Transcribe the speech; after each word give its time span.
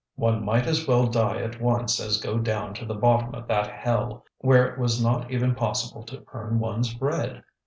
One 0.15 0.43
might 0.43 0.65
as 0.65 0.87
well 0.87 1.05
die 1.05 1.43
at 1.43 1.61
once 1.61 1.99
as 1.99 2.19
go 2.19 2.39
down 2.39 2.73
to 2.73 2.85
the 2.87 2.95
bottom 2.95 3.35
of 3.35 3.47
that 3.49 3.69
hell, 3.69 4.25
where 4.39 4.65
it 4.65 4.79
was 4.79 4.99
not 4.99 5.29
even 5.29 5.53
possible 5.53 6.01
to 6.05 6.25
earn 6.33 6.57
one's 6.57 6.91
bread. 6.91 7.43